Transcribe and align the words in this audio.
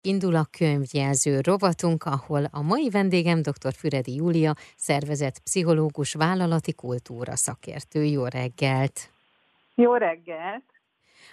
Indul 0.00 0.36
a 0.36 0.44
könyvjelző 0.58 1.40
rovatunk, 1.40 2.04
ahol 2.04 2.44
a 2.50 2.62
mai 2.62 2.90
vendégem 2.90 3.42
dr. 3.42 3.72
Füredi 3.72 4.14
Júlia, 4.14 4.54
szervezett 4.76 5.38
pszichológus, 5.38 6.14
vállalati 6.14 6.72
kultúra 6.74 7.36
szakértő. 7.36 8.04
Jó 8.04 8.26
reggelt! 8.26 9.10
Jó 9.74 9.94
reggelt! 9.94 10.77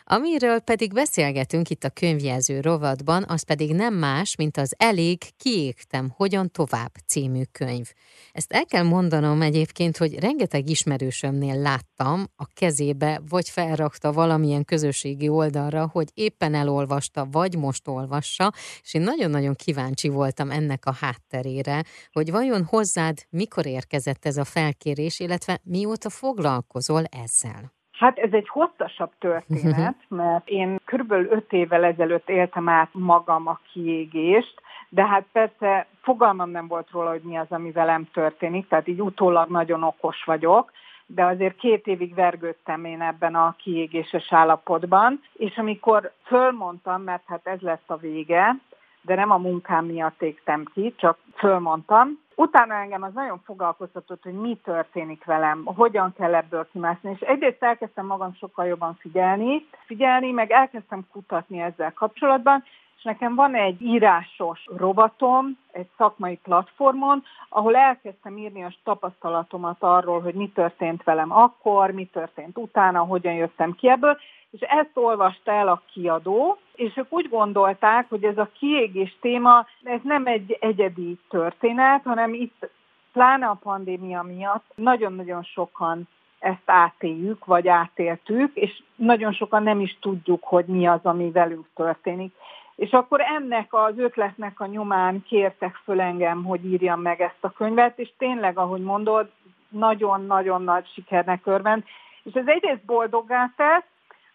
Amiről 0.03 0.59
pedig 0.59 0.93
beszélgetünk 0.93 1.69
itt 1.69 1.83
a 1.83 1.89
könyvjelző 1.89 2.61
rovatban, 2.61 3.25
az 3.27 3.43
pedig 3.43 3.73
nem 3.73 3.93
más, 3.93 4.35
mint 4.35 4.57
az 4.57 4.73
Elég 4.77 5.23
kiégtem, 5.37 6.09
hogyan 6.15 6.51
tovább 6.51 6.91
című 7.07 7.41
könyv. 7.51 7.91
Ezt 8.31 8.51
el 8.51 8.65
kell 8.65 8.83
mondanom 8.83 9.41
egyébként, 9.41 9.97
hogy 9.97 10.19
rengeteg 10.19 10.69
ismerősömnél 10.69 11.61
láttam 11.61 12.27
a 12.35 12.45
kezébe, 12.45 13.21
vagy 13.29 13.49
felrakta 13.49 14.11
valamilyen 14.11 14.65
közösségi 14.65 15.27
oldalra, 15.27 15.89
hogy 15.91 16.09
éppen 16.13 16.53
elolvasta, 16.53 17.27
vagy 17.31 17.57
most 17.57 17.87
olvassa, 17.87 18.53
és 18.83 18.93
én 18.93 19.01
nagyon-nagyon 19.01 19.55
kíváncsi 19.55 20.07
voltam 20.07 20.51
ennek 20.51 20.85
a 20.85 20.93
hátterére, 20.93 21.83
hogy 22.11 22.31
vajon 22.31 22.63
hozzád 22.63 23.25
mikor 23.29 23.65
érkezett 23.65 24.25
ez 24.25 24.37
a 24.37 24.43
felkérés, 24.43 25.19
illetve 25.19 25.59
mióta 25.63 26.09
foglalkozol 26.09 27.03
ezzel. 27.03 27.73
Hát 27.97 28.17
ez 28.17 28.31
egy 28.31 28.49
hosszasabb 28.49 29.11
történet, 29.19 29.95
mert 30.07 30.47
én 30.47 30.79
körülbelül 30.85 31.27
öt 31.31 31.53
évvel 31.53 31.83
ezelőtt 31.83 32.29
éltem 32.29 32.69
át 32.69 32.89
magam 32.91 33.47
a 33.47 33.59
kiégést, 33.71 34.61
de 34.89 35.05
hát 35.05 35.25
persze 35.31 35.87
fogalmam 36.01 36.49
nem 36.49 36.67
volt 36.67 36.89
róla, 36.91 37.09
hogy 37.09 37.21
mi 37.23 37.37
az, 37.37 37.47
ami 37.49 37.71
velem 37.71 38.07
történik, 38.13 38.67
tehát 38.67 38.87
így 38.87 39.01
utólag 39.01 39.49
nagyon 39.49 39.83
okos 39.83 40.23
vagyok, 40.23 40.71
de 41.05 41.25
azért 41.25 41.55
két 41.55 41.87
évig 41.87 42.13
vergődtem 42.13 42.85
én 42.85 43.01
ebben 43.01 43.35
a 43.35 43.55
kiégéses 43.57 44.33
állapotban, 44.33 45.21
és 45.33 45.57
amikor 45.57 46.11
fölmondtam, 46.23 47.01
mert 47.01 47.23
hát 47.25 47.47
ez 47.47 47.59
lesz 47.59 47.85
a 47.85 47.97
vége, 47.97 48.57
de 49.01 49.15
nem 49.15 49.31
a 49.31 49.37
munkám 49.37 49.85
miatt 49.85 50.21
égtem 50.21 50.63
ki, 50.73 50.93
csak 50.97 51.17
fölmondtam. 51.35 52.23
Utána 52.35 52.73
engem 52.73 53.03
az 53.03 53.13
nagyon 53.13 53.41
foglalkoztatott, 53.45 54.23
hogy 54.23 54.33
mi 54.33 54.59
történik 54.63 55.23
velem, 55.23 55.65
hogyan 55.65 56.13
kell 56.17 56.35
ebből 56.35 56.67
kimászni, 56.71 57.11
és 57.11 57.19
egyrészt 57.19 57.63
elkezdtem 57.63 58.05
magam 58.05 58.33
sokkal 58.33 58.65
jobban 58.65 58.97
figyelni, 58.99 59.67
figyelni, 59.85 60.31
meg 60.31 60.51
elkezdtem 60.51 61.07
kutatni 61.11 61.59
ezzel 61.59 61.93
kapcsolatban, 61.93 62.63
nekem 63.05 63.35
van 63.35 63.55
egy 63.55 63.81
írásos 63.81 64.65
rovatom, 64.77 65.57
egy 65.71 65.87
szakmai 65.97 66.39
platformon, 66.43 67.23
ahol 67.49 67.75
elkezdtem 67.75 68.37
írni 68.37 68.63
a 68.63 68.73
tapasztalatomat 68.83 69.77
arról, 69.79 70.21
hogy 70.21 70.33
mi 70.33 70.51
történt 70.53 71.03
velem 71.03 71.31
akkor, 71.31 71.91
mi 71.91 72.05
történt 72.05 72.57
utána, 72.57 72.99
hogyan 72.99 73.33
jöttem 73.33 73.71
ki 73.71 73.89
ebből, 73.89 74.17
és 74.51 74.61
ezt 74.61 74.91
olvasta 74.93 75.51
el 75.51 75.67
a 75.67 75.81
kiadó, 75.93 76.57
és 76.75 76.97
ők 76.97 77.13
úgy 77.13 77.29
gondolták, 77.29 78.09
hogy 78.09 78.23
ez 78.23 78.37
a 78.37 78.49
kiégés 78.59 79.17
téma, 79.21 79.65
ez 79.83 79.99
nem 80.03 80.25
egy 80.25 80.57
egyedi 80.59 81.19
történet, 81.29 82.03
hanem 82.03 82.33
itt 82.33 82.69
pláne 83.11 83.45
a 83.47 83.59
pandémia 83.63 84.21
miatt 84.21 84.65
nagyon-nagyon 84.75 85.43
sokan 85.43 86.07
ezt 86.39 86.63
átéljük, 86.65 87.45
vagy 87.45 87.67
átéltük, 87.67 88.55
és 88.55 88.83
nagyon 88.95 89.33
sokan 89.33 89.63
nem 89.63 89.79
is 89.79 89.97
tudjuk, 90.01 90.43
hogy 90.43 90.65
mi 90.65 90.87
az, 90.87 90.99
ami 91.03 91.31
velünk 91.31 91.65
történik. 91.75 92.33
És 92.75 92.91
akkor 92.91 93.21
ennek 93.21 93.73
az 93.73 93.97
ötletnek 93.97 94.59
a 94.59 94.65
nyomán 94.65 95.23
kértek 95.27 95.75
föl 95.83 96.01
engem, 96.01 96.43
hogy 96.43 96.65
írjam 96.65 97.01
meg 97.01 97.21
ezt 97.21 97.43
a 97.43 97.51
könyvet, 97.51 97.99
és 97.99 98.09
tényleg, 98.17 98.57
ahogy 98.57 98.81
mondod, 98.81 99.31
nagyon-nagyon 99.69 100.63
nagy 100.63 100.87
sikernek 100.93 101.45
örvend. 101.45 101.83
És 102.23 102.33
ez 102.33 102.47
egyrészt 102.47 102.85
boldoggá 102.85 103.51
tesz, 103.55 103.85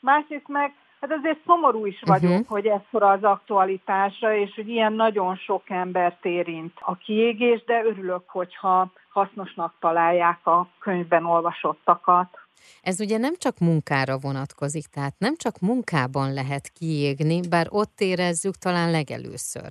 másrészt 0.00 0.48
meg 0.48 0.74
hát 1.00 1.12
azért 1.12 1.38
szomorú 1.46 1.86
is 1.86 2.02
vagyok, 2.06 2.30
uh-huh. 2.30 2.46
hogy 2.46 2.66
ez 2.66 2.80
az 2.90 3.22
aktualitásra, 3.22 4.34
és 4.36 4.52
hogy 4.54 4.68
ilyen 4.68 4.92
nagyon 4.92 5.36
sok 5.36 5.70
embert 5.70 6.24
érint 6.24 6.72
a 6.80 6.96
kiégés, 6.96 7.64
de 7.64 7.84
örülök, 7.84 8.28
hogyha 8.28 8.90
hasznosnak 9.08 9.74
találják 9.80 10.46
a 10.46 10.68
könyvben 10.78 11.24
olvasottakat. 11.24 12.38
Ez 12.82 13.00
ugye 13.00 13.18
nem 13.18 13.34
csak 13.38 13.58
munkára 13.58 14.18
vonatkozik, 14.18 14.86
tehát 14.86 15.14
nem 15.18 15.36
csak 15.36 15.60
munkában 15.60 16.32
lehet 16.32 16.68
kiégni, 16.68 17.40
bár 17.48 17.66
ott 17.70 18.00
érezzük 18.00 18.54
talán 18.54 18.90
legelőször. 18.90 19.68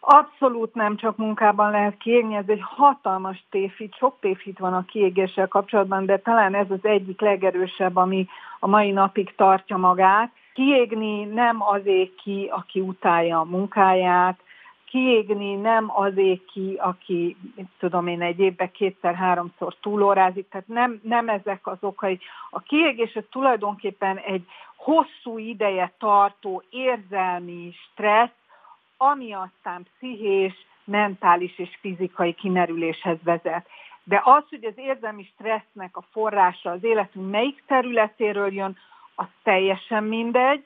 Abszolút 0.00 0.74
nem 0.74 0.96
csak 0.96 1.16
munkában 1.16 1.70
lehet 1.70 1.96
kiégni, 1.96 2.34
ez 2.34 2.44
egy 2.46 2.62
hatalmas 2.62 3.46
tévhit, 3.50 3.94
sok 3.94 4.16
tévhit 4.20 4.58
van 4.58 4.74
a 4.74 4.84
kiégéssel 4.84 5.48
kapcsolatban, 5.48 6.06
de 6.06 6.18
talán 6.18 6.54
ez 6.54 6.70
az 6.70 6.78
egyik 6.82 7.20
legerősebb, 7.20 7.96
ami 7.96 8.26
a 8.60 8.66
mai 8.66 8.90
napig 8.90 9.34
tartja 9.34 9.76
magát. 9.76 10.32
Kiégni 10.56 11.24
nem 11.24 11.62
azért 11.62 12.14
ki, 12.14 12.48
aki 12.50 12.80
utálja 12.80 13.40
a 13.40 13.44
munkáját, 13.44 14.40
kiégni 14.84 15.54
nem 15.54 15.90
azért 15.94 16.44
ki, 16.44 16.76
aki, 16.78 17.36
tudom 17.78 18.06
én, 18.06 18.22
egy 18.22 18.38
évben 18.38 18.70
kétszer-háromszor 18.70 19.74
túlórázik, 19.80 20.48
tehát 20.48 20.66
nem, 20.68 21.00
nem 21.02 21.28
ezek 21.28 21.66
az 21.66 21.76
okai. 21.80 22.18
A 22.50 22.60
kiégés 22.60 23.14
az 23.14 23.24
tulajdonképpen 23.30 24.18
egy 24.18 24.44
hosszú 24.76 25.38
ideje 25.38 25.92
tartó 25.98 26.62
érzelmi 26.70 27.72
stressz, 27.72 28.40
ami 28.96 29.32
aztán 29.32 29.86
pszichés, 29.96 30.66
mentális 30.84 31.58
és 31.58 31.78
fizikai 31.80 32.32
kimerüléshez 32.32 33.18
vezet. 33.22 33.66
De 34.04 34.20
az, 34.24 34.42
hogy 34.48 34.64
az 34.64 34.76
érzelmi 34.76 35.24
stressznek 35.34 35.96
a 35.96 36.04
forrása 36.12 36.70
az 36.70 36.84
életünk 36.84 37.30
melyik 37.30 37.62
területéről 37.66 38.52
jön, 38.52 38.76
az 39.16 39.26
teljesen 39.42 40.04
mindegy. 40.04 40.64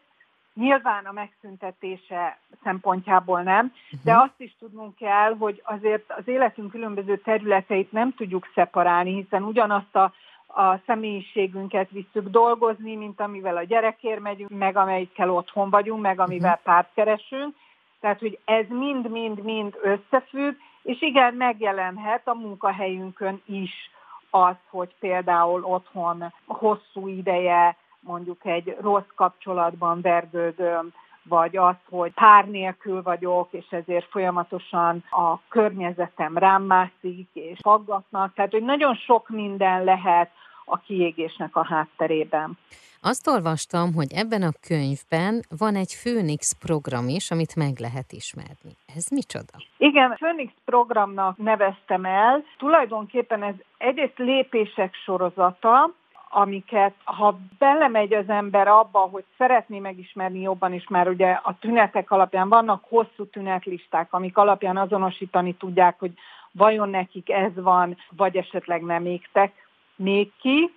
Nyilván 0.55 1.05
a 1.05 1.13
megszüntetése 1.13 2.39
szempontjából 2.63 3.43
nem, 3.43 3.73
de 4.05 4.13
mhm. 4.13 4.21
azt 4.21 4.41
is 4.41 4.57
tudnunk 4.59 4.97
kell, 4.97 5.37
hogy 5.39 5.63
azért 5.65 6.13
az 6.13 6.29
életünk 6.29 6.71
különböző 6.71 7.17
területeit 7.19 7.93
nem 7.93 8.15
tudjuk 8.15 8.51
szeparálni, 8.55 9.15
hiszen 9.15 9.43
ugyanazt 9.43 9.97
a 9.97 10.13
a 10.55 10.79
személyiségünket 10.87 11.91
visszük 11.91 12.29
dolgozni, 12.29 12.97
mint 12.97 13.21
amivel 13.21 13.57
a 13.57 13.63
gyerekért 13.63 14.21
megyünk, 14.21 14.51
meg 14.51 14.77
amelyikkel 14.77 15.31
otthon 15.31 15.71
vagyunk, 15.71 16.03
meg 16.03 16.21
amivel 16.21 16.61
mhm. 16.63 16.71
párt 16.71 16.89
keresünk, 16.95 17.55
tehát, 18.01 18.19
hogy 18.19 18.39
ez 18.45 18.65
mind-mind-mind 18.69 19.79
összefügg, 19.83 20.55
és 20.83 21.03
igen, 21.03 21.35
megjelenhet 21.35 22.29
a 22.29 22.35
munkahelyünkön 22.35 23.43
is 23.45 23.91
az, 24.31 24.55
hogy 24.71 24.95
például 25.01 25.65
otthon 25.65 26.33
hosszú 26.47 27.09
ideje 27.09 27.77
mondjuk 28.01 28.45
egy 28.45 28.77
rossz 28.81 29.11
kapcsolatban 29.15 30.01
vergődöm, 30.01 30.93
vagy 31.23 31.57
az, 31.57 31.75
hogy 31.89 32.13
pár 32.13 32.49
nélkül 32.49 33.03
vagyok, 33.03 33.49
és 33.51 33.67
ezért 33.71 34.11
folyamatosan 34.11 35.05
a 35.11 35.39
környezetem 35.49 36.39
rám 36.39 36.63
mászik, 36.63 37.29
és 37.33 37.59
faggatnak. 37.63 38.35
Tehát, 38.35 38.51
hogy 38.51 38.63
nagyon 38.63 38.95
sok 38.95 39.29
minden 39.29 39.85
lehet 39.85 40.31
a 40.65 40.79
kiégésnek 40.79 41.57
a 41.57 41.65
hátterében. 41.65 42.59
Azt 43.03 43.27
olvastam, 43.27 43.95
hogy 43.95 44.13
ebben 44.13 44.43
a 44.43 44.51
könyvben 44.69 45.41
van 45.59 45.77
egy 45.77 45.97
Phoenix 46.03 46.53
program 46.53 47.09
is, 47.09 47.31
amit 47.31 47.57
meg 47.57 47.79
lehet 47.79 48.13
ismerni. 48.13 48.73
Ez 48.97 49.07
micsoda? 49.11 49.55
Igen, 49.77 50.15
Phoenix 50.15 50.53
programnak 50.65 51.37
neveztem 51.37 52.05
el. 52.05 52.45
Tulajdonképpen 52.59 53.43
ez 53.43 53.55
egyrészt 53.79 54.19
lépések 54.19 54.95
sorozata, 54.95 55.95
amiket, 56.33 56.95
ha 57.05 57.39
belemegy 57.59 58.15
az 58.15 58.29
ember 58.29 58.69
abba, 58.69 58.99
hogy 58.99 59.25
szeretné 59.39 59.79
megismerni 59.79 60.41
jobban 60.41 60.73
is, 60.73 60.89
mert 60.89 61.09
ugye 61.09 61.31
a 61.43 61.59
tünetek 61.59 62.11
alapján 62.11 62.49
vannak 62.49 62.85
hosszú 62.89 63.27
tünetlisták, 63.27 64.13
amik 64.13 64.37
alapján 64.37 64.77
azonosítani 64.77 65.55
tudják, 65.55 65.99
hogy 65.99 66.13
vajon 66.53 66.89
nekik 66.89 67.31
ez 67.31 67.53
van, 67.55 67.97
vagy 68.17 68.37
esetleg 68.37 68.83
nem 68.83 69.07
égtek 69.07 69.53
még 69.97 70.33
ki, 70.41 70.75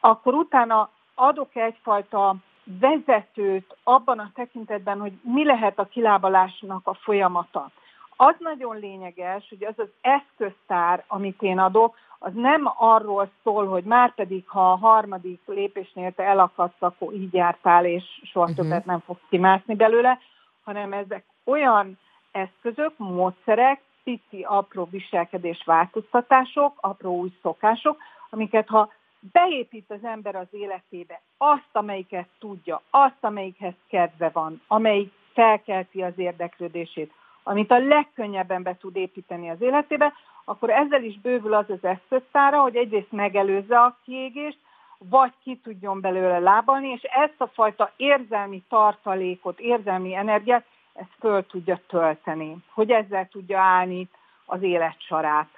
akkor 0.00 0.34
utána 0.34 0.90
adok 1.14 1.56
egyfajta 1.56 2.34
vezetőt 2.64 3.76
abban 3.82 4.18
a 4.18 4.30
tekintetben, 4.34 5.00
hogy 5.00 5.12
mi 5.22 5.44
lehet 5.44 5.78
a 5.78 5.84
kilábalásnak 5.84 6.86
a 6.86 6.94
folyamata. 6.94 7.70
Az 8.16 8.34
nagyon 8.38 8.78
lényeges, 8.78 9.46
hogy 9.48 9.64
az 9.64 9.74
az 9.78 9.88
eszköztár, 10.00 11.04
amit 11.06 11.42
én 11.42 11.58
adok, 11.58 11.96
az 12.24 12.32
nem 12.34 12.72
arról 12.76 13.30
szól, 13.42 13.66
hogy 13.66 13.84
már 13.84 14.14
pedig, 14.14 14.48
ha 14.48 14.72
a 14.72 14.76
harmadik 14.76 15.40
lépésnél 15.46 16.12
te 16.12 16.22
elakadsz, 16.22 16.82
akkor 16.82 17.12
így 17.12 17.34
jártál, 17.34 17.84
és 17.84 18.04
soha 18.22 18.48
uh-huh. 18.48 18.64
többet 18.64 18.84
nem 18.84 19.00
fogsz 19.00 19.26
kimászni 19.28 19.74
belőle, 19.74 20.18
hanem 20.64 20.92
ezek 20.92 21.24
olyan 21.44 21.98
eszközök, 22.32 22.92
módszerek, 22.96 23.80
pici, 24.04 24.42
apró 24.42 24.88
viselkedés 24.90 25.62
változtatások, 25.64 26.72
apró 26.80 27.16
új 27.18 27.32
szokások, 27.42 27.96
amiket 28.30 28.68
ha 28.68 28.92
beépít 29.32 29.90
az 29.90 30.04
ember 30.04 30.34
az 30.34 30.46
életébe 30.50 31.20
azt, 31.36 31.68
amelyiket 31.72 32.26
tudja, 32.38 32.82
azt, 32.90 33.18
amelyikhez 33.20 33.74
kedve 33.88 34.30
van, 34.32 34.60
amelyik 34.66 35.12
felkelti 35.32 36.02
az 36.02 36.12
érdeklődését, 36.16 37.12
amit 37.42 37.70
a 37.70 37.78
legkönnyebben 37.78 38.62
be 38.62 38.76
tud 38.80 38.96
építeni 38.96 39.50
az 39.50 39.60
életébe, 39.60 40.12
akkor 40.44 40.70
ezzel 40.70 41.02
is 41.02 41.20
bővül 41.20 41.54
az 41.54 41.70
az 41.70 41.84
eszköztára, 41.84 42.60
hogy 42.60 42.76
egyrészt 42.76 43.12
megelőzze 43.12 43.80
a 43.80 43.98
kiégést, 44.04 44.58
vagy 44.98 45.32
ki 45.42 45.60
tudjon 45.62 46.00
belőle 46.00 46.38
lábalni, 46.38 46.88
és 46.88 47.02
ezt 47.02 47.40
a 47.40 47.50
fajta 47.54 47.92
érzelmi 47.96 48.62
tartalékot, 48.68 49.60
érzelmi 49.60 50.14
energiát, 50.14 50.64
ezt 50.94 51.10
föl 51.18 51.46
tudja 51.46 51.80
tölteni, 51.88 52.56
hogy 52.74 52.90
ezzel 52.90 53.28
tudja 53.28 53.60
állni 53.60 54.08
az 54.44 54.62
élet 54.62 54.96
sarát. 54.98 55.48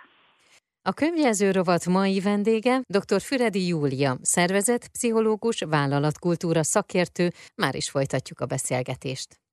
A 0.83 0.93
könyvjelző 0.93 1.51
rovat 1.51 1.87
mai 1.87 2.21
vendége 2.21 2.81
dr. 2.87 3.21
Füredi 3.21 3.67
Júlia, 3.67 4.17
szervezet, 4.23 4.89
pszichológus, 4.89 5.63
vállalatkultúra 5.69 6.63
szakértő, 6.63 7.31
már 7.57 7.75
is 7.75 7.91
folytatjuk 7.91 8.41
a 8.41 8.47
beszélgetést. 8.47 9.44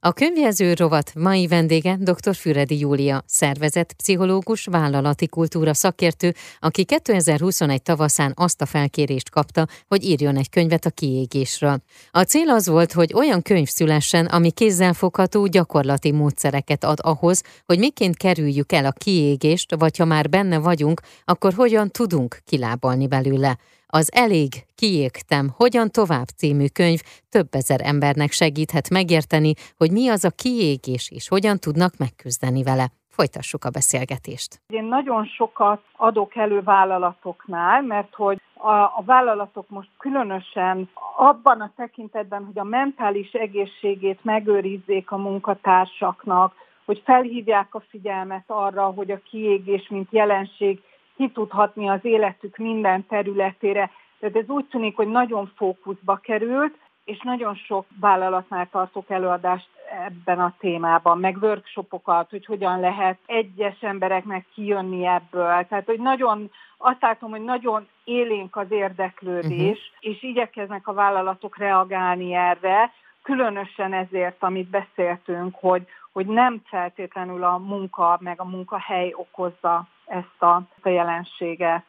A 0.00 0.12
könyvjelző 0.12 0.74
rovat 0.74 1.12
mai 1.14 1.46
vendége 1.46 1.96
dr. 2.00 2.34
Füredi 2.34 2.78
Júlia, 2.78 3.22
szervezett 3.26 3.92
pszichológus, 3.92 4.64
vállalati 4.64 5.26
kultúra 5.26 5.74
szakértő, 5.74 6.34
aki 6.60 6.84
2021 6.84 7.82
tavaszán 7.82 8.32
azt 8.36 8.60
a 8.60 8.66
felkérést 8.66 9.30
kapta, 9.30 9.66
hogy 9.88 10.04
írjon 10.04 10.36
egy 10.36 10.50
könyvet 10.50 10.84
a 10.84 10.90
kiégésről. 10.90 11.78
A 12.10 12.22
cél 12.22 12.50
az 12.50 12.68
volt, 12.68 12.92
hogy 12.92 13.12
olyan 13.14 13.42
könyv 13.42 13.68
szülessen, 13.68 14.26
ami 14.26 14.50
kézzelfogható 14.50 15.46
gyakorlati 15.46 16.12
módszereket 16.12 16.84
ad 16.84 16.98
ahhoz, 17.02 17.42
hogy 17.66 17.78
miként 17.78 18.16
kerüljük 18.16 18.72
el 18.72 18.84
a 18.84 18.92
kiégést, 18.92 19.74
vagy 19.74 19.96
ha 19.96 20.04
már 20.04 20.28
benne 20.28 20.58
vagyunk, 20.58 21.00
akkor 21.24 21.52
hogyan 21.52 21.90
tudunk 21.90 22.38
kilábalni 22.44 23.06
belőle. 23.06 23.58
Az 23.88 24.10
Elég 24.14 24.48
kiégtem, 24.74 25.48
hogyan 25.56 25.88
tovább 25.90 26.26
című 26.36 26.66
könyv 26.72 27.00
több 27.28 27.46
ezer 27.50 27.80
embernek 27.82 28.30
segíthet 28.30 28.90
megérteni, 28.90 29.52
hogy 29.76 29.90
mi 29.90 30.08
az 30.08 30.24
a 30.24 30.30
kiégés 30.30 31.10
és 31.10 31.28
hogyan 31.28 31.56
tudnak 31.58 31.92
megküzdeni 31.98 32.62
vele. 32.62 32.86
Folytassuk 33.08 33.64
a 33.64 33.70
beszélgetést. 33.70 34.60
Én 34.68 34.84
nagyon 34.84 35.24
sokat 35.24 35.80
adok 35.96 36.36
elő 36.36 36.60
vállalatoknál, 36.62 37.82
mert 37.82 38.14
hogy 38.14 38.40
a, 38.54 38.70
a 38.70 39.02
vállalatok 39.04 39.68
most 39.68 39.88
különösen 39.98 40.88
abban 41.16 41.60
a 41.60 41.72
tekintetben, 41.76 42.44
hogy 42.44 42.58
a 42.58 42.64
mentális 42.64 43.32
egészségét 43.32 44.18
megőrizzék 44.22 45.10
a 45.10 45.16
munkatársaknak, 45.16 46.54
hogy 46.84 47.02
felhívják 47.04 47.74
a 47.74 47.82
figyelmet 47.88 48.44
arra, 48.46 48.84
hogy 48.84 49.10
a 49.10 49.20
kiégés, 49.30 49.88
mint 49.88 50.08
jelenség 50.12 50.82
ki 51.16 51.30
tud 51.30 51.50
hatni 51.50 51.88
az 51.88 52.04
életük 52.04 52.56
minden 52.56 53.06
területére. 53.06 53.90
Tehát 54.20 54.36
ez 54.36 54.48
úgy 54.48 54.64
tűnik, 54.64 54.96
hogy 54.96 55.08
nagyon 55.08 55.52
fókuszba 55.56 56.16
került, 56.16 56.74
és 57.04 57.20
nagyon 57.22 57.54
sok 57.54 57.86
vállalatnál 58.00 58.68
tartok 58.70 59.10
előadást 59.10 59.68
ebben 60.06 60.40
a 60.40 60.54
témában, 60.58 61.18
meg 61.18 61.36
workshopokat, 61.40 62.30
hogy 62.30 62.44
hogyan 62.44 62.80
lehet 62.80 63.18
egyes 63.26 63.80
embereknek 63.80 64.46
kijönni 64.54 65.06
ebből. 65.06 65.66
Tehát, 65.68 65.86
hogy 65.86 66.00
nagyon, 66.00 66.50
azt 66.78 67.00
látom, 67.00 67.30
hogy 67.30 67.44
nagyon 67.44 67.88
élénk 68.04 68.56
az 68.56 68.66
érdeklődés, 68.70 69.78
uh-huh. 69.78 70.14
és 70.14 70.22
igyekeznek 70.22 70.88
a 70.88 70.92
vállalatok 70.92 71.56
reagálni 71.56 72.34
erre, 72.34 72.92
különösen 73.26 73.92
ezért, 73.92 74.42
amit 74.42 74.70
beszéltünk, 74.70 75.54
hogy, 75.60 75.86
hogy 76.12 76.26
nem 76.26 76.62
feltétlenül 76.64 77.44
a 77.44 77.58
munka 77.58 78.18
meg 78.20 78.40
a 78.40 78.44
munkahely 78.44 79.12
okozza 79.16 79.86
ezt 80.06 80.42
a, 80.42 80.62
ezt 80.76 80.86
a 80.86 80.88
jelenséget. 80.88 81.84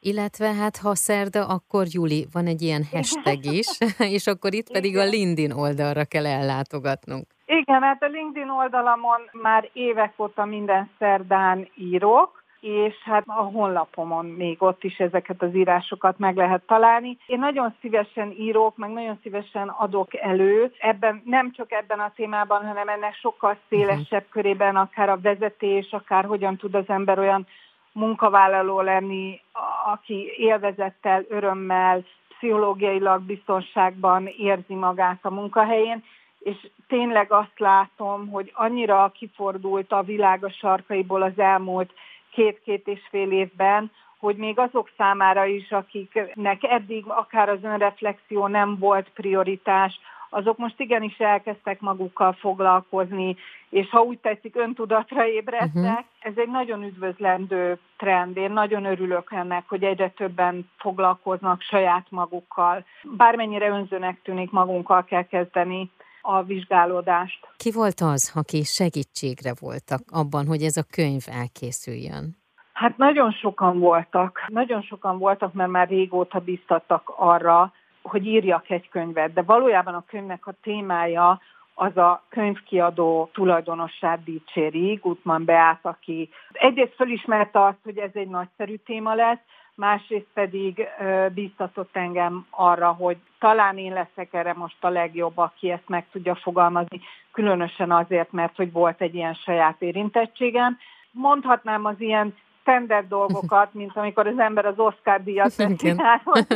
Illetve 0.00 0.52
hát 0.52 0.76
ha 0.76 0.94
szerda, 0.94 1.46
akkor 1.46 1.84
Juli, 1.88 2.26
van 2.32 2.46
egy 2.46 2.62
ilyen 2.62 2.84
hashtag 2.92 3.44
is, 3.44 3.66
és 4.16 4.26
akkor 4.26 4.54
itt 4.54 4.72
pedig 4.72 4.90
Igen. 4.90 5.06
a 5.06 5.10
LinkedIn 5.10 5.52
oldalra 5.52 6.04
kell 6.04 6.26
ellátogatnunk. 6.26 7.26
Igen, 7.46 7.82
hát 7.82 8.02
a 8.02 8.06
LinkedIn 8.06 8.48
oldalamon 8.48 9.20
már 9.32 9.70
évek 9.72 10.12
óta 10.18 10.44
minden 10.44 10.90
szerdán 10.98 11.68
írok, 11.74 12.44
és 12.60 12.94
hát 13.04 13.22
a 13.26 13.42
honlapomon 13.42 14.26
még 14.26 14.62
ott 14.62 14.84
is 14.84 14.98
ezeket 14.98 15.42
az 15.42 15.54
írásokat 15.54 16.18
meg 16.18 16.36
lehet 16.36 16.62
találni. 16.66 17.18
Én 17.26 17.38
nagyon 17.38 17.74
szívesen 17.80 18.34
írok, 18.38 18.76
meg 18.76 18.90
nagyon 18.90 19.18
szívesen 19.22 19.68
adok 19.68 20.16
elő, 20.16 20.72
ebben 20.78 21.22
nem 21.24 21.52
csak 21.52 21.72
ebben 21.72 21.98
a 21.98 22.12
témában, 22.16 22.66
hanem 22.66 22.88
ennek 22.88 23.14
sokkal 23.14 23.58
szélesebb 23.68 24.02
uh-huh. 24.02 24.30
körében, 24.30 24.76
akár 24.76 25.08
a 25.08 25.20
vezetés, 25.20 25.92
akár 25.92 26.24
hogyan 26.24 26.56
tud 26.56 26.74
az 26.74 26.88
ember 26.88 27.18
olyan 27.18 27.46
munkavállaló 27.92 28.80
lenni, 28.80 29.40
aki 29.84 30.32
élvezettel, 30.36 31.24
örömmel, 31.28 32.04
pszichológiailag 32.28 33.22
biztonságban 33.22 34.26
érzi 34.26 34.74
magát 34.74 35.18
a 35.22 35.30
munkahelyén, 35.30 36.04
és 36.38 36.68
tényleg 36.88 37.32
azt 37.32 37.58
látom, 37.58 38.28
hogy 38.28 38.52
annyira 38.54 39.12
kifordult 39.14 39.92
a 39.92 40.02
világ 40.02 40.44
a 40.44 40.50
sarkaiból 40.50 41.22
az 41.22 41.38
elmúlt 41.38 41.92
két-két 42.36 42.86
és 42.86 43.00
fél 43.10 43.32
évben, 43.32 43.90
hogy 44.18 44.36
még 44.36 44.58
azok 44.58 44.90
számára 44.96 45.44
is, 45.44 45.70
akiknek 45.70 46.62
eddig 46.62 47.04
akár 47.06 47.48
az 47.48 47.62
önreflexió 47.62 48.46
nem 48.46 48.78
volt 48.78 49.10
prioritás, 49.14 50.00
azok 50.30 50.58
most 50.58 50.80
igenis 50.80 51.18
elkezdtek 51.18 51.80
magukkal 51.80 52.32
foglalkozni, 52.32 53.36
és 53.68 53.90
ha 53.90 54.00
úgy 54.00 54.18
tetszik, 54.18 54.56
öntudatra 54.56 55.26
ébredtek. 55.26 55.74
Uh-huh. 55.74 56.04
Ez 56.18 56.32
egy 56.36 56.48
nagyon 56.48 56.82
üdvözlendő 56.82 57.78
trend. 57.96 58.36
Én 58.36 58.50
nagyon 58.50 58.84
örülök 58.84 59.32
ennek, 59.32 59.64
hogy 59.68 59.84
egyre 59.84 60.08
többen 60.08 60.70
foglalkoznak 60.78 61.60
saját 61.62 62.06
magukkal. 62.10 62.84
Bármennyire 63.02 63.68
önzőnek 63.68 64.22
tűnik, 64.22 64.50
magunkkal 64.50 65.04
kell 65.04 65.26
kezdeni 65.26 65.90
a 66.26 66.42
vizsgálódást. 66.42 67.48
Ki 67.56 67.72
volt 67.72 68.00
az, 68.00 68.32
aki 68.34 68.62
segítségre 68.62 69.52
voltak 69.60 70.00
abban, 70.10 70.46
hogy 70.46 70.62
ez 70.62 70.76
a 70.76 70.86
könyv 70.90 71.22
elkészüljön? 71.26 72.36
Hát 72.72 72.96
nagyon 72.96 73.32
sokan 73.32 73.78
voltak. 73.78 74.44
Nagyon 74.48 74.82
sokan 74.82 75.18
voltak, 75.18 75.52
mert 75.52 75.70
már 75.70 75.88
régóta 75.88 76.38
biztattak 76.38 77.12
arra, 77.16 77.72
hogy 78.02 78.26
írjak 78.26 78.70
egy 78.70 78.88
könyvet, 78.88 79.32
de 79.32 79.42
valójában 79.42 79.94
a 79.94 80.04
könyvnek 80.06 80.46
a 80.46 80.54
témája 80.62 81.40
az 81.74 81.96
a 81.96 82.22
könyvkiadó 82.28 83.30
tulajdonossát 83.32 84.24
dicséri, 84.24 84.94
Gutman 84.94 85.44
Beát, 85.44 85.80
aki 85.82 86.30
egyrészt 86.52 86.94
fölismerte 86.94 87.64
azt, 87.64 87.78
hogy 87.84 87.98
ez 87.98 88.10
egy 88.12 88.28
nagyszerű 88.28 88.74
téma 88.74 89.14
lesz, 89.14 89.40
másrészt 89.76 90.28
pedig 90.34 90.88
biztatott 91.34 91.96
engem 91.96 92.46
arra, 92.50 92.92
hogy 92.92 93.16
talán 93.38 93.78
én 93.78 93.92
leszek 93.92 94.34
erre 94.34 94.52
most 94.52 94.84
a 94.84 94.88
legjobb, 94.88 95.38
aki 95.38 95.70
ezt 95.70 95.88
meg 95.88 96.06
tudja 96.12 96.34
fogalmazni, 96.34 97.00
különösen 97.32 97.90
azért, 97.90 98.32
mert 98.32 98.56
hogy 98.56 98.72
volt 98.72 99.00
egy 99.00 99.14
ilyen 99.14 99.34
saját 99.34 99.82
érintettségem. 99.82 100.78
Mondhatnám 101.10 101.84
az 101.84 101.94
ilyen 101.98 102.34
standard 102.66 103.08
dolgokat, 103.08 103.74
mint 103.74 103.96
amikor 103.96 104.26
az 104.26 104.38
ember 104.38 104.66
az 104.66 104.78
Oscar 104.78 105.22
díjat 105.22 105.54
hogy, 106.24 106.46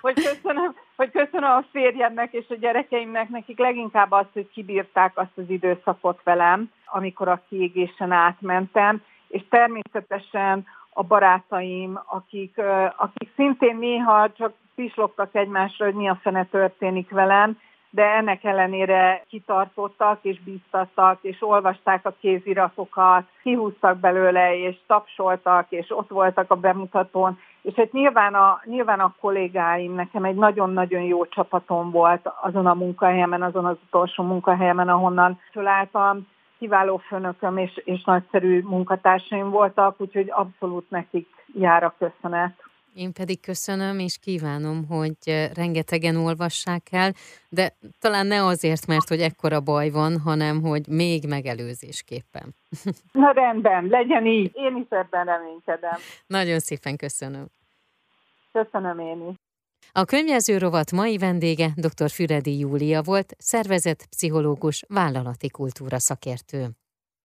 hogy, 0.00 0.14
köszönöm, 0.14 0.74
hogy 0.96 1.10
köszönöm 1.10 1.50
a 1.50 1.64
férjemnek 1.70 2.32
és 2.32 2.44
a 2.48 2.54
gyerekeimnek, 2.54 3.28
nekik 3.28 3.58
leginkább 3.58 4.12
azt, 4.12 4.32
hogy 4.32 4.48
kibírták 4.50 5.18
azt 5.18 5.38
az 5.38 5.44
időszakot 5.48 6.20
velem, 6.24 6.70
amikor 6.86 7.28
a 7.28 7.42
kiégésen 7.48 8.12
átmentem, 8.12 9.02
és 9.28 9.42
természetesen 9.48 10.66
a 10.98 11.02
barátaim, 11.02 12.00
akik, 12.06 12.60
akik 12.96 13.32
szintén 13.34 13.76
néha 13.76 14.32
csak 14.32 14.52
pislogtak 14.74 15.34
egymásra, 15.34 15.84
hogy 15.84 15.94
mi 15.94 16.08
a 16.08 16.18
fene 16.22 16.44
történik 16.44 17.10
velem, 17.10 17.58
de 17.90 18.04
ennek 18.04 18.44
ellenére 18.44 19.24
kitartottak 19.28 20.18
és 20.22 20.40
bíztattak, 20.42 21.18
és 21.22 21.36
olvasták 21.40 22.06
a 22.06 22.14
kéziratokat, 22.20 23.24
kihúztak 23.42 23.98
belőle, 23.98 24.56
és 24.56 24.76
tapsoltak, 24.86 25.66
és 25.68 25.86
ott 25.90 26.08
voltak 26.08 26.50
a 26.50 26.56
bemutatón, 26.56 27.38
és 27.62 27.74
hát 27.74 27.92
nyilván 27.92 28.34
a, 28.34 28.60
nyilván 28.64 29.00
a 29.00 29.14
kollégáim, 29.20 29.94
nekem 29.94 30.24
egy 30.24 30.36
nagyon-nagyon 30.36 31.02
jó 31.02 31.26
csapatom 31.26 31.90
volt 31.90 32.30
azon 32.40 32.66
a 32.66 32.74
munkahelyemen, 32.74 33.42
azon 33.42 33.64
az 33.64 33.76
utolsó 33.86 34.22
munkahelyemen, 34.22 34.88
ahonnan 34.88 35.40
fölálltam, 35.52 36.26
kiváló 36.58 36.96
főnököm 36.96 37.56
és, 37.56 37.80
és 37.84 38.04
nagyszerű 38.04 38.60
munkatársaim 38.60 39.50
voltak, 39.50 40.00
úgyhogy 40.00 40.30
abszolút 40.30 40.90
nekik 40.90 41.28
jár 41.54 41.82
a 41.82 41.94
köszönet. 41.98 42.52
Én 42.94 43.12
pedig 43.12 43.40
köszönöm, 43.40 43.98
és 43.98 44.18
kívánom, 44.18 44.86
hogy 44.86 45.50
rengetegen 45.54 46.16
olvassák 46.16 46.82
el, 46.90 47.12
de 47.48 47.72
talán 48.00 48.26
ne 48.26 48.44
azért, 48.44 48.86
mert 48.86 49.08
hogy 49.08 49.20
ekkora 49.20 49.60
baj 49.60 49.90
van, 49.90 50.20
hanem 50.20 50.60
hogy 50.60 50.86
még 50.88 51.28
megelőzésképpen. 51.28 52.54
Na 53.12 53.30
rendben, 53.30 53.86
legyen 53.86 54.26
így. 54.26 54.50
Én 54.54 54.76
is 54.76 54.86
ebben 54.88 55.24
reménykedem. 55.24 55.96
Nagyon 56.26 56.58
szépen 56.58 56.96
köszönöm. 56.96 57.46
Köszönöm 58.52 58.98
én 58.98 59.28
is. 59.28 59.47
A 59.92 60.04
könyvjelző 60.04 60.58
rovat 60.58 60.92
mai 60.92 61.16
vendége 61.16 61.72
dr. 61.76 62.10
Füredi 62.10 62.58
Júlia 62.58 63.02
volt, 63.02 63.34
szervezett 63.38 64.06
pszichológus, 64.06 64.84
vállalati 64.88 65.48
kultúra 65.48 65.98
szakértő. 65.98 66.70